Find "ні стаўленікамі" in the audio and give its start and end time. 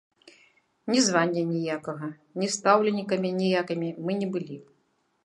2.45-3.29